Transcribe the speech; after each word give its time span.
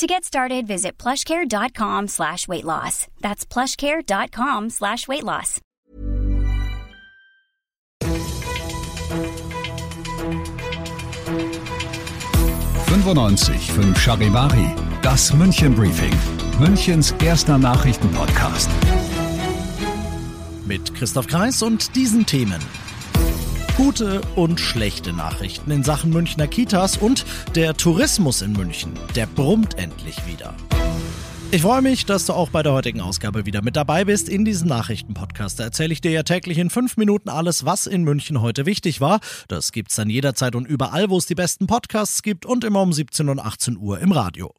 To 0.00 0.06
get 0.06 0.24
started, 0.24 0.66
visit 0.66 0.96
plushcare.com 0.96 2.08
slash 2.08 2.48
weight 2.48 2.64
loss. 2.64 3.06
That's 3.20 3.44
plushcare.com 3.44 4.70
slash 4.70 5.06
weight 5.06 5.24
loss. 5.24 5.60
fünf 13.68 13.98
Charivari, 13.98 14.74
das 15.02 15.34
München 15.34 15.74
Briefing, 15.74 16.14
Münchens 16.58 17.14
erster 17.22 17.58
Nachrichtenpodcast. 17.58 18.70
Mit 20.64 20.94
Christoph 20.94 21.26
Kreis 21.26 21.62
und 21.62 21.94
diesen 21.94 22.24
Themen. 22.24 22.89
Gute 23.82 24.20
und 24.36 24.60
schlechte 24.60 25.14
Nachrichten 25.14 25.70
in 25.70 25.82
Sachen 25.82 26.10
Münchner 26.10 26.46
Kitas 26.46 26.98
und 26.98 27.24
der 27.54 27.74
Tourismus 27.74 28.42
in 28.42 28.52
München, 28.52 28.92
der 29.16 29.24
brummt 29.24 29.78
endlich 29.78 30.26
wieder. 30.26 30.54
Ich 31.50 31.62
freue 31.62 31.80
mich, 31.80 32.04
dass 32.04 32.26
du 32.26 32.34
auch 32.34 32.50
bei 32.50 32.62
der 32.62 32.74
heutigen 32.74 33.00
Ausgabe 33.00 33.46
wieder 33.46 33.62
mit 33.62 33.76
dabei 33.76 34.04
bist. 34.04 34.28
In 34.28 34.44
diesem 34.44 34.68
Nachrichtenpodcast 34.68 35.58
Da 35.58 35.64
erzähle 35.64 35.94
ich 35.94 36.02
dir 36.02 36.10
ja 36.10 36.24
täglich 36.24 36.58
in 36.58 36.68
fünf 36.68 36.98
Minuten 36.98 37.30
alles, 37.30 37.64
was 37.64 37.86
in 37.86 38.04
München 38.04 38.42
heute 38.42 38.66
wichtig 38.66 39.00
war. 39.00 39.18
Das 39.48 39.72
gibt's 39.72 39.96
dann 39.96 40.10
jederzeit 40.10 40.54
und 40.56 40.66
überall, 40.68 41.08
wo 41.08 41.16
es 41.16 41.24
die 41.24 41.34
besten 41.34 41.66
Podcasts 41.66 42.22
gibt 42.22 42.44
und 42.44 42.64
immer 42.64 42.82
um 42.82 42.92
17 42.92 43.30
und 43.30 43.38
18 43.38 43.78
Uhr 43.78 43.98
im 44.00 44.12
Radio. 44.12 44.54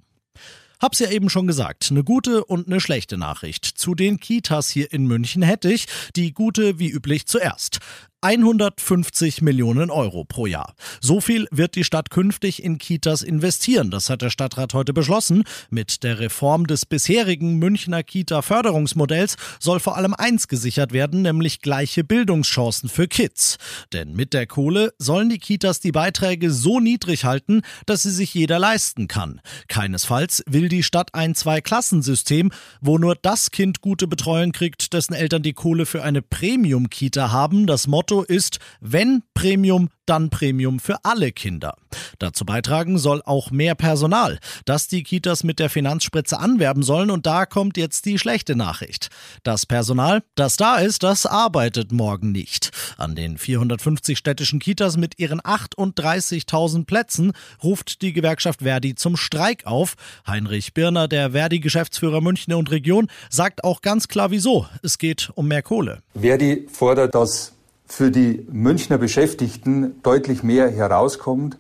Hab's 0.82 0.98
ja 0.98 1.12
eben 1.12 1.30
schon 1.30 1.46
gesagt, 1.46 1.90
eine 1.92 2.04
gute 2.04 2.44
und 2.44 2.66
eine 2.66 2.80
schlechte 2.80 3.16
Nachricht. 3.16 3.66
Zu 3.66 3.94
den 3.94 4.20
Kitas 4.20 4.68
hier 4.68 4.92
in 4.92 5.06
München 5.06 5.44
hätte 5.44 5.72
ich 5.72 5.86
die 6.16 6.34
gute 6.34 6.80
wie 6.80 6.90
üblich 6.90 7.28
zuerst. 7.28 7.78
150 8.24 9.42
Millionen 9.42 9.90
Euro 9.90 10.24
pro 10.24 10.46
Jahr. 10.46 10.76
So 11.00 11.22
viel 11.22 11.48
wird 11.50 11.74
die 11.74 11.84
Stadt 11.84 12.12
künftig 12.12 12.64
in 12.64 12.78
Kitas 12.78 13.24
investieren. 13.24 13.90
Das 13.90 14.12
hat 14.12 14.22
der 14.22 14.30
Stadtrat 14.30 14.76
heute 14.76 14.94
beschlossen. 14.94 15.44
Mit 15.72 16.04
der 16.04 16.20
Reform 16.20 16.68
des 16.68 16.86
bisherigen 16.86 17.58
Münchner 17.58 18.04
Kita-Förderungsmodells 18.04 19.38
soll 19.60 19.80
vor 19.80 19.98
allem 19.98 20.14
eins 20.14 20.48
gesichert 20.48 20.94
werden, 20.94 21.24
nämlich 21.24 21.62
gleiche 21.62 22.04
Bildungschancen 22.04 22.90
für 22.90 23.08
Kids. 23.08 23.58
Denn 23.92 24.14
mit 24.14 24.34
der 24.34 24.46
Kohle 24.46 24.94
sollen 25.00 25.30
die 25.30 25.40
Kitas 25.40 25.80
die 25.80 25.92
Beiträge 25.92 26.52
so 26.52 26.80
niedrig 26.80 27.26
halten, 27.26 27.64
dass 27.88 28.04
sie 28.04 28.12
sich 28.12 28.36
jeder 28.36 28.60
leisten 28.60 29.08
kann. 29.08 29.42
Keinesfalls 29.68 30.44
will 30.48 30.70
die 30.70 30.84
Stadt 30.84 31.16
ein 31.16 31.34
Zwei-Klassensystem, 31.34 32.52
wo 32.82 33.00
nur 33.00 33.16
das 33.16 33.50
Kind 33.50 33.82
gute 33.82 34.06
Betreuung 34.06 34.52
kriegt, 34.52 34.94
dessen 34.94 35.16
Eltern 35.16 35.42
die 35.42 35.54
Kohle 35.54 35.88
für 35.88 36.04
eine 36.04 36.22
Premium-Kita 36.22 37.32
haben. 37.32 37.66
Das 37.66 37.88
Motto 37.88 38.11
Motto 38.12 38.24
ist, 38.24 38.60
wenn 38.82 39.24
Premium, 39.34 39.90
dann 40.06 40.30
Premium 40.30 40.80
für 40.80 40.98
alle 41.04 41.32
Kinder. 41.32 41.76
Dazu 42.20 42.44
beitragen 42.44 42.98
soll 42.98 43.22
auch 43.24 43.52
mehr 43.52 43.76
Personal, 43.76 44.40
das 44.66 44.90
die 44.90 45.04
Kitas 45.04 45.46
mit 45.46 45.60
der 45.60 45.70
Finanzspritze 45.70 46.38
anwerben 46.38 46.84
sollen 46.84 47.10
und 47.10 47.26
da 47.26 47.46
kommt 47.46 47.78
jetzt 47.78 48.06
die 48.06 48.20
schlechte 48.20 48.58
Nachricht. 48.58 49.10
Das 49.44 49.66
Personal, 49.66 50.24
das 50.36 50.58
da 50.58 50.78
ist, 50.78 51.04
das 51.04 51.26
arbeitet 51.26 51.94
morgen 51.94 52.34
nicht. 52.34 52.72
An 52.98 53.16
den 53.16 53.38
450 53.38 54.18
städtischen 54.18 54.60
Kitas 54.60 54.98
mit 54.98 55.18
ihren 55.18 55.40
38.000 55.40 56.86
Plätzen 56.86 57.32
ruft 57.64 58.02
die 58.02 58.12
Gewerkschaft 58.12 58.62
Verdi 58.62 58.96
zum 58.96 59.16
Streik 59.16 59.66
auf. 59.66 59.96
Heinrich 60.28 60.74
Birner, 60.74 61.08
der 61.08 61.32
Verdi-Geschäftsführer 61.32 62.20
München 62.20 62.54
und 62.54 62.72
Region, 62.72 63.08
sagt 63.30 63.64
auch 63.64 63.82
ganz 63.82 64.10
klar 64.10 64.32
wieso. 64.32 64.68
Es 64.84 64.98
geht 64.98 65.32
um 65.36 65.48
mehr 65.48 65.62
Kohle. 65.62 66.00
Verdi 66.14 66.68
fordert, 66.70 67.16
dass 67.16 67.54
für 67.92 68.10
die 68.10 68.48
Münchner 68.50 68.98
Beschäftigten 68.98 70.02
deutlich 70.02 70.44
mehr 70.44 70.70
herauskommt. 70.70 71.58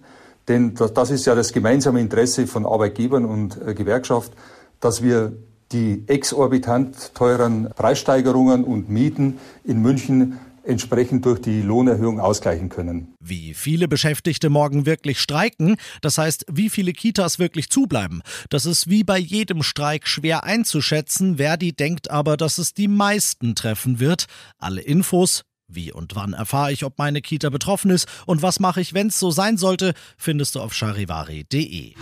Denn 0.47 0.75
das 0.75 1.11
ist 1.11 1.25
ja 1.25 1.35
das 1.35 1.51
gemeinsame 1.51 1.99
Interesse 1.99 2.47
von 2.47 2.65
Arbeitgebern 2.65 3.25
und 3.25 3.59
äh, 3.61 3.73
Gewerkschaft, 3.73 4.31
dass 4.79 5.03
wir 5.03 5.33
die 5.73 6.03
exorbitant 6.07 7.13
teuren 7.15 7.69
Preissteigerungen 7.75 8.63
und 8.63 8.89
Mieten 8.89 9.39
in 9.65 9.81
München 9.81 10.39
entsprechend 10.63 11.25
durch 11.25 11.41
die 11.41 11.61
Lohnerhöhung 11.61 12.19
ausgleichen 12.19 12.69
können. 12.69 13.13
Wie 13.19 13.53
viele 13.53 13.87
Beschäftigte 13.87 14.49
morgen 14.49 14.85
wirklich 14.85 15.19
streiken, 15.19 15.75
das 16.01 16.17
heißt, 16.17 16.45
wie 16.51 16.69
viele 16.69 16.93
Kitas 16.93 17.39
wirklich 17.39 17.69
zubleiben, 17.69 18.21
das 18.49 18.65
ist 18.65 18.89
wie 18.89 19.03
bei 19.03 19.17
jedem 19.17 19.63
Streik 19.63 20.07
schwer 20.07 20.43
einzuschätzen. 20.43 21.37
Verdi 21.37 21.73
denkt 21.73 22.09
aber, 22.09 22.37
dass 22.37 22.57
es 22.57 22.73
die 22.73 22.87
meisten 22.87 23.55
treffen 23.55 23.99
wird. 23.99 24.27
Alle 24.59 24.81
Infos 24.81 25.43
wie 25.75 25.91
und 25.91 26.15
wann 26.15 26.33
erfahre 26.33 26.71
ich, 26.71 26.83
ob 26.85 26.97
meine 26.97 27.21
Kita 27.21 27.49
betroffen 27.49 27.91
ist 27.91 28.07
und 28.25 28.41
was 28.41 28.59
mache 28.59 28.81
ich, 28.81 28.93
wenn 28.93 29.07
es 29.07 29.19
so 29.19 29.31
sein 29.31 29.57
sollte, 29.57 29.93
findest 30.17 30.55
du 30.55 30.61
auf 30.61 30.73
charivari.de. 30.73 31.93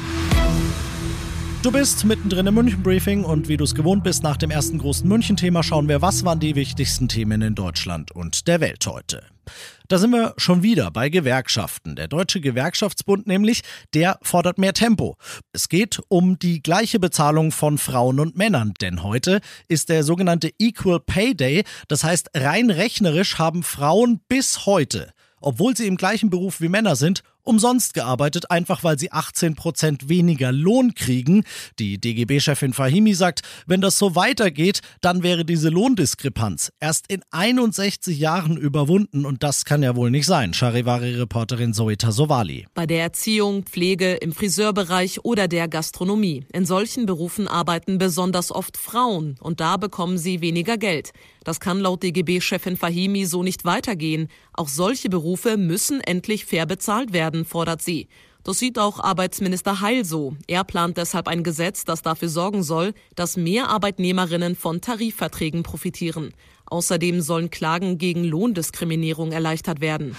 Du 1.61 1.73
bist 1.73 2.05
mittendrin 2.05 2.47
im 2.47 2.53
München-Briefing 2.53 3.25
und 3.25 3.49
wie 3.49 3.57
du 3.57 3.65
es 3.65 3.75
gewohnt 3.75 4.01
bist, 4.01 4.23
nach 4.23 4.37
dem 4.37 4.49
ersten 4.49 4.77
großen 4.77 5.05
München-Thema 5.05 5.61
schauen 5.61 5.89
wir, 5.89 6.01
was 6.01 6.23
waren 6.23 6.39
die 6.39 6.55
wichtigsten 6.55 7.09
Themen 7.09 7.41
in 7.41 7.53
Deutschland 7.53 8.11
und 8.11 8.47
der 8.47 8.61
Welt 8.61 8.87
heute. 8.87 9.23
Da 9.89 9.97
sind 9.97 10.11
wir 10.11 10.35
schon 10.37 10.63
wieder 10.63 10.89
bei 10.89 11.09
Gewerkschaften. 11.09 11.97
Der 11.97 12.07
Deutsche 12.07 12.39
Gewerkschaftsbund 12.39 13.27
nämlich, 13.27 13.63
der 13.93 14.19
fordert 14.21 14.57
mehr 14.57 14.73
Tempo. 14.73 15.17
Es 15.51 15.67
geht 15.67 15.99
um 16.07 16.39
die 16.39 16.63
gleiche 16.63 16.97
Bezahlung 16.97 17.51
von 17.51 17.77
Frauen 17.77 18.21
und 18.21 18.37
Männern, 18.37 18.73
denn 18.79 19.03
heute 19.03 19.41
ist 19.67 19.89
der 19.89 20.05
sogenannte 20.05 20.51
Equal 20.59 21.01
Pay 21.01 21.35
Day. 21.35 21.65
Das 21.89 22.05
heißt, 22.05 22.29
rein 22.35 22.69
rechnerisch 22.69 23.37
haben 23.37 23.63
Frauen 23.63 24.21
bis 24.29 24.65
heute 24.65 25.11
obwohl 25.41 25.75
sie 25.75 25.87
im 25.87 25.97
gleichen 25.97 26.29
Beruf 26.29 26.61
wie 26.61 26.69
Männer 26.69 26.95
sind, 26.95 27.23
umsonst 27.49 27.95
gearbeitet, 27.95 28.51
einfach 28.51 28.83
weil 28.83 28.99
sie 28.99 29.11
18 29.11 29.55
Prozent 29.55 30.07
weniger 30.07 30.51
Lohn 30.51 30.93
kriegen. 30.93 31.43
Die 31.79 31.99
DGB-Chefin 31.99 32.73
Fahimi 32.73 33.15
sagt, 33.15 33.41
wenn 33.65 33.81
das 33.81 33.97
so 33.97 34.15
weitergeht, 34.15 34.81
dann 35.01 35.23
wäre 35.23 35.43
diese 35.45 35.69
Lohndiskrepanz 35.69 36.71
erst 36.79 37.11
in 37.11 37.23
61 37.31 38.19
Jahren 38.19 38.55
überwunden 38.55 39.25
und 39.25 39.41
das 39.41 39.65
kann 39.65 39.81
ja 39.81 39.95
wohl 39.95 40.11
nicht 40.11 40.27
sein. 40.27 40.53
Charivari-Reporterin 40.53 41.73
Zoeta 41.73 42.11
Sovali. 42.11 42.67
Bei 42.75 42.85
der 42.85 43.01
Erziehung, 43.01 43.63
Pflege, 43.63 44.13
im 44.13 44.31
Friseurbereich 44.31 45.25
oder 45.25 45.47
der 45.47 45.67
Gastronomie. 45.67 46.45
In 46.53 46.67
solchen 46.67 47.07
Berufen 47.07 47.47
arbeiten 47.47 47.97
besonders 47.97 48.51
oft 48.51 48.77
Frauen 48.77 49.38
und 49.41 49.59
da 49.59 49.77
bekommen 49.77 50.19
sie 50.19 50.41
weniger 50.41 50.77
Geld. 50.77 51.13
Das 51.43 51.59
kann 51.59 51.79
laut 51.79 52.03
DGB-Chefin 52.03 52.77
Fahimi 52.77 53.25
so 53.25 53.41
nicht 53.41 53.65
weitergehen. 53.65 54.27
Auch 54.53 54.67
solche 54.67 55.09
Berufe 55.09 55.57
müssen 55.57 55.99
endlich 56.01 56.45
fair 56.45 56.67
bezahlt 56.67 57.11
werden 57.11 57.38
werden, 57.39 57.45
fordert 57.45 57.81
sie. 57.81 58.07
Das 58.44 58.57
sieht 58.57 58.79
auch 58.79 59.00
Arbeitsminister 59.00 59.81
Heil 59.81 60.05
so. 60.05 60.35
Er 60.47 60.63
plant 60.63 60.97
deshalb 60.97 61.27
ein 61.27 61.44
Gesetz, 61.44 61.83
das 61.83 62.01
dafür 62.01 62.29
sorgen 62.29 62.63
soll, 62.63 62.94
dass 63.16 63.38
mehr 63.38 63.67
Arbeitnehmerinnen 63.69 64.55
von 64.55 64.81
Tarifverträgen 64.81 65.63
profitieren. 65.63 66.33
Außerdem 66.66 67.22
sollen 67.22 67.50
Klagen 67.50 67.97
gegen 67.97 68.23
Lohndiskriminierung 68.23 69.31
erleichtert 69.31 69.81
werden. 69.81 70.16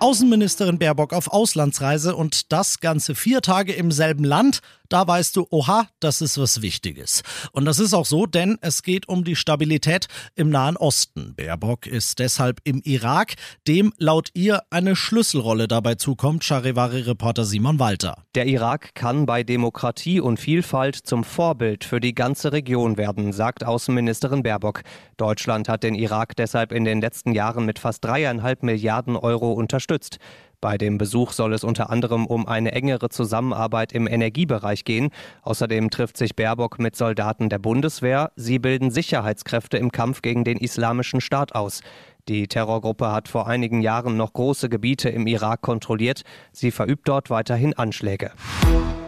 Außenministerin 0.00 0.78
Baerbock 0.78 1.12
auf 1.12 1.28
Auslandsreise 1.28 2.16
und 2.16 2.52
das 2.52 2.80
ganze 2.80 3.14
vier 3.14 3.42
Tage 3.42 3.72
im 3.72 3.90
selben 3.90 4.24
Land 4.24 4.60
da 4.90 5.06
weißt 5.06 5.36
du, 5.36 5.46
oha, 5.50 5.86
das 6.00 6.20
ist 6.20 6.36
was 6.36 6.60
Wichtiges. 6.60 7.22
Und 7.52 7.64
das 7.64 7.78
ist 7.78 7.94
auch 7.94 8.04
so, 8.04 8.26
denn 8.26 8.58
es 8.60 8.82
geht 8.82 9.08
um 9.08 9.24
die 9.24 9.36
Stabilität 9.36 10.08
im 10.34 10.50
Nahen 10.50 10.76
Osten. 10.76 11.34
Baerbock 11.36 11.86
ist 11.86 12.18
deshalb 12.18 12.60
im 12.64 12.82
Irak, 12.84 13.34
dem 13.66 13.92
laut 13.96 14.28
ihr 14.34 14.62
eine 14.70 14.96
Schlüsselrolle 14.96 15.68
dabei 15.68 15.94
zukommt, 15.94 16.44
Charivari-Reporter 16.44 17.44
Simon 17.44 17.78
Walter. 17.78 18.24
Der 18.34 18.46
Irak 18.46 18.94
kann 18.94 19.26
bei 19.26 19.42
Demokratie 19.44 20.20
und 20.20 20.38
Vielfalt 20.38 20.96
zum 20.96 21.24
Vorbild 21.24 21.84
für 21.84 22.00
die 22.00 22.14
ganze 22.14 22.52
Region 22.52 22.96
werden, 22.96 23.32
sagt 23.32 23.64
Außenministerin 23.64 24.42
Baerbock. 24.42 24.82
Deutschland 25.16 25.68
hat 25.68 25.84
den 25.84 25.94
Irak 25.94 26.34
deshalb 26.36 26.72
in 26.72 26.84
den 26.84 27.00
letzten 27.00 27.32
Jahren 27.32 27.64
mit 27.64 27.78
fast 27.78 28.04
dreieinhalb 28.04 28.64
Milliarden 28.64 29.16
Euro 29.16 29.52
unterstützt. 29.52 30.18
Bei 30.60 30.76
dem 30.76 30.98
Besuch 30.98 31.32
soll 31.32 31.54
es 31.54 31.64
unter 31.64 31.88
anderem 31.88 32.26
um 32.26 32.46
eine 32.46 32.72
engere 32.72 33.08
Zusammenarbeit 33.08 33.92
im 33.92 34.06
Energiebereich 34.06 34.84
gehen. 34.84 35.08
Außerdem 35.42 35.88
trifft 35.88 36.18
sich 36.18 36.36
Baerbock 36.36 36.78
mit 36.78 36.96
Soldaten 36.96 37.48
der 37.48 37.58
Bundeswehr. 37.58 38.30
Sie 38.36 38.58
bilden 38.58 38.90
Sicherheitskräfte 38.90 39.78
im 39.78 39.90
Kampf 39.90 40.20
gegen 40.20 40.44
den 40.44 40.58
Islamischen 40.58 41.22
Staat 41.22 41.54
aus. 41.54 41.80
Die 42.28 42.46
Terrorgruppe 42.46 43.10
hat 43.10 43.28
vor 43.28 43.46
einigen 43.48 43.80
Jahren 43.80 44.18
noch 44.18 44.34
große 44.34 44.68
Gebiete 44.68 45.08
im 45.08 45.26
Irak 45.26 45.62
kontrolliert. 45.62 46.24
Sie 46.52 46.70
verübt 46.70 47.08
dort 47.08 47.30
weiterhin 47.30 47.72
Anschläge. 47.72 48.30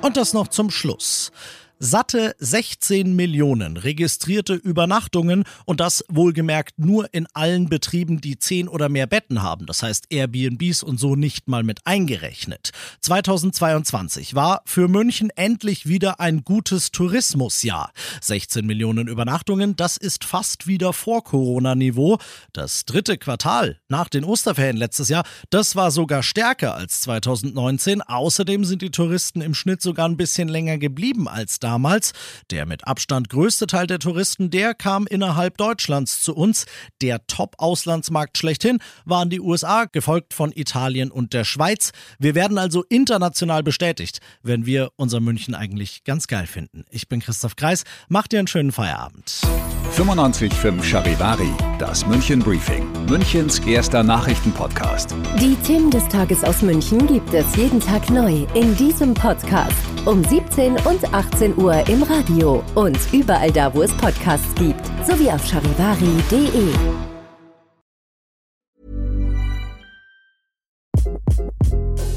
Und 0.00 0.16
das 0.16 0.32
noch 0.32 0.48
zum 0.48 0.70
Schluss. 0.70 1.30
Satte 1.84 2.36
16 2.38 3.16
Millionen 3.16 3.76
registrierte 3.76 4.54
Übernachtungen 4.54 5.42
und 5.64 5.80
das 5.80 6.04
wohlgemerkt 6.08 6.78
nur 6.78 7.12
in 7.12 7.26
allen 7.34 7.68
Betrieben, 7.68 8.20
die 8.20 8.38
zehn 8.38 8.68
oder 8.68 8.88
mehr 8.88 9.08
Betten 9.08 9.42
haben. 9.42 9.66
Das 9.66 9.82
heißt 9.82 10.06
Airbnbs 10.10 10.84
und 10.84 11.00
so 11.00 11.16
nicht 11.16 11.48
mal 11.48 11.64
mit 11.64 11.80
eingerechnet. 11.84 12.70
2022 13.00 14.36
war 14.36 14.62
für 14.64 14.86
München 14.86 15.30
endlich 15.30 15.88
wieder 15.88 16.20
ein 16.20 16.44
gutes 16.44 16.92
Tourismusjahr. 16.92 17.90
16 18.20 18.64
Millionen 18.64 19.08
Übernachtungen, 19.08 19.74
das 19.74 19.96
ist 19.96 20.22
fast 20.24 20.68
wieder 20.68 20.92
vor 20.92 21.24
Corona-Niveau. 21.24 22.18
Das 22.52 22.84
dritte 22.84 23.18
Quartal 23.18 23.80
nach 23.88 24.08
den 24.08 24.22
Osterferien 24.22 24.76
letztes 24.76 25.08
Jahr, 25.08 25.24
das 25.50 25.74
war 25.74 25.90
sogar 25.90 26.22
stärker 26.22 26.76
als 26.76 27.00
2019. 27.00 28.02
Außerdem 28.02 28.64
sind 28.64 28.82
die 28.82 28.92
Touristen 28.92 29.40
im 29.40 29.54
Schnitt 29.54 29.82
sogar 29.82 30.08
ein 30.08 30.16
bisschen 30.16 30.46
länger 30.46 30.78
geblieben 30.78 31.26
als 31.26 31.58
da 31.58 31.71
damals. 31.72 32.12
Der 32.50 32.66
mit 32.66 32.86
Abstand 32.86 33.30
größte 33.30 33.66
Teil 33.66 33.86
der 33.86 33.98
Touristen, 33.98 34.50
der 34.50 34.74
kam 34.74 35.06
innerhalb 35.06 35.56
Deutschlands 35.56 36.20
zu 36.20 36.34
uns. 36.34 36.66
Der 37.00 37.26
Top-Auslandsmarkt 37.26 38.36
schlechthin 38.36 38.78
waren 39.06 39.30
die 39.30 39.40
USA, 39.40 39.86
gefolgt 39.86 40.34
von 40.34 40.52
Italien 40.52 41.10
und 41.10 41.32
der 41.32 41.44
Schweiz. 41.44 41.92
Wir 42.18 42.34
werden 42.34 42.58
also 42.58 42.84
international 42.90 43.62
bestätigt, 43.62 44.20
wenn 44.42 44.66
wir 44.66 44.90
unser 44.96 45.20
München 45.20 45.54
eigentlich 45.54 46.04
ganz 46.04 46.26
geil 46.26 46.46
finden. 46.46 46.84
Ich 46.90 47.08
bin 47.08 47.20
Christoph 47.20 47.56
Kreis. 47.56 47.84
Macht 48.08 48.32
dir 48.32 48.40
einen 48.40 48.48
schönen 48.48 48.72
Feierabend. 48.72 49.40
95.5 49.96 50.82
Charivari, 50.82 51.50
das 51.78 52.06
München 52.06 52.40
Briefing, 52.40 52.86
Münchens 53.08 53.58
erster 53.60 54.02
Nachrichtenpodcast. 54.02 55.14
Die 55.38 55.54
Themen 55.66 55.90
des 55.90 56.06
Tages 56.08 56.42
aus 56.44 56.62
München 56.62 57.06
gibt 57.06 57.32
es 57.34 57.44
jeden 57.56 57.80
Tag 57.80 58.08
neu 58.08 58.46
in 58.54 58.74
diesem 58.76 59.12
Podcast 59.14 59.76
um 60.04 60.24
17 60.24 60.76
und 60.84 61.14
18 61.14 61.54
Uhr 61.62 61.88
im 61.88 62.02
Radio 62.02 62.62
und 62.74 62.98
überall 63.12 63.52
da, 63.52 63.72
wo 63.72 63.82
es 63.82 63.92
Podcasts 63.96 64.52
gibt, 64.56 64.84
sowie 65.06 65.30
auf 65.30 65.46
charivari.de. 65.46 66.74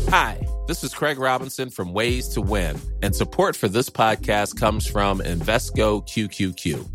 Hi, 0.10 0.40
this 0.68 0.84
is 0.84 0.94
Craig 0.96 1.20
Robinson 1.20 1.70
from 1.70 1.94
Ways 1.94 2.30
to 2.30 2.42
Win, 2.42 2.80
and 3.04 3.16
support 3.16 3.56
for 3.56 3.68
this 3.68 3.90
podcast 3.90 4.60
comes 4.60 4.88
from 4.88 5.20
Invesco 5.20 6.02
QQQ. 6.08 6.95